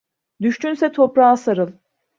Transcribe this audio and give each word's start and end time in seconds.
Düştünse 0.41 0.91
toprağa 0.91 1.37
sarıl. 1.37 1.71